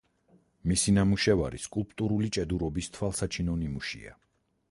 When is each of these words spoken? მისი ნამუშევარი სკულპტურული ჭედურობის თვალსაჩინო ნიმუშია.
მისი 0.69 0.93
ნამუშევარი 0.95 1.59
სკულპტურული 1.65 2.31
ჭედურობის 2.37 2.91
თვალსაჩინო 2.97 3.61
ნიმუშია. 3.63 4.19